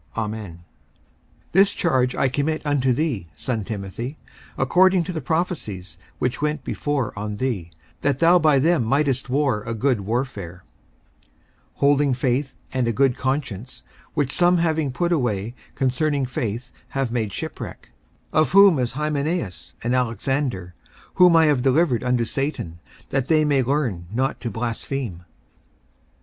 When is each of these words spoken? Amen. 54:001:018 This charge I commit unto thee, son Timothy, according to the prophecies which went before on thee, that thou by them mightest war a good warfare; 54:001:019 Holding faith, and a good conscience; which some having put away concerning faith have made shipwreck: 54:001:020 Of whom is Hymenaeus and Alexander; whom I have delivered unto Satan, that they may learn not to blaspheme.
Amen. 0.17 0.63
54:001:018 1.51 1.51
This 1.51 1.73
charge 1.73 2.15
I 2.15 2.27
commit 2.27 2.65
unto 2.65 2.91
thee, 2.91 3.27
son 3.35 3.63
Timothy, 3.63 4.17
according 4.57 5.03
to 5.03 5.13
the 5.13 5.21
prophecies 5.21 5.99
which 6.17 6.41
went 6.41 6.63
before 6.63 7.13
on 7.15 7.35
thee, 7.35 7.69
that 8.01 8.17
thou 8.17 8.39
by 8.39 8.57
them 8.57 8.83
mightest 8.83 9.29
war 9.29 9.61
a 9.61 9.75
good 9.75 10.01
warfare; 10.01 10.63
54:001:019 11.75 11.75
Holding 11.75 12.13
faith, 12.15 12.55
and 12.73 12.87
a 12.87 12.91
good 12.91 13.15
conscience; 13.15 13.83
which 14.15 14.33
some 14.33 14.57
having 14.57 14.91
put 14.91 15.11
away 15.11 15.53
concerning 15.75 16.25
faith 16.25 16.71
have 16.87 17.11
made 17.11 17.31
shipwreck: 17.31 17.91
54:001:020 18.33 18.41
Of 18.41 18.51
whom 18.53 18.79
is 18.79 18.93
Hymenaeus 18.93 19.75
and 19.83 19.93
Alexander; 19.93 20.73
whom 21.13 21.35
I 21.35 21.45
have 21.45 21.61
delivered 21.61 22.03
unto 22.03 22.25
Satan, 22.25 22.79
that 23.09 23.27
they 23.27 23.45
may 23.45 23.61
learn 23.61 24.07
not 24.11 24.41
to 24.41 24.49
blaspheme. 24.49 25.25